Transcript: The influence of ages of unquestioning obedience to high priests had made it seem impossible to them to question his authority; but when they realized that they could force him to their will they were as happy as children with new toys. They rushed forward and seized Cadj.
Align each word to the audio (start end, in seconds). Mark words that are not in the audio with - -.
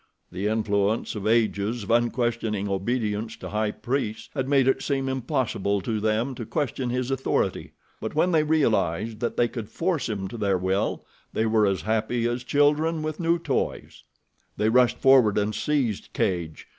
The 0.31 0.47
influence 0.47 1.13
of 1.13 1.27
ages 1.27 1.83
of 1.83 1.91
unquestioning 1.91 2.67
obedience 2.67 3.35
to 3.37 3.49
high 3.49 3.69
priests 3.69 4.31
had 4.33 4.49
made 4.49 4.67
it 4.67 4.81
seem 4.81 5.07
impossible 5.07 5.79
to 5.81 5.99
them 5.99 6.33
to 6.33 6.43
question 6.47 6.89
his 6.89 7.11
authority; 7.11 7.73
but 7.99 8.15
when 8.15 8.31
they 8.31 8.41
realized 8.41 9.19
that 9.19 9.37
they 9.37 9.47
could 9.47 9.69
force 9.69 10.09
him 10.09 10.27
to 10.29 10.37
their 10.39 10.57
will 10.57 11.05
they 11.33 11.45
were 11.45 11.67
as 11.67 11.83
happy 11.83 12.27
as 12.27 12.43
children 12.43 13.03
with 13.03 13.19
new 13.19 13.37
toys. 13.37 14.03
They 14.57 14.69
rushed 14.69 14.97
forward 14.97 15.37
and 15.37 15.53
seized 15.53 16.11
Cadj. 16.13 16.65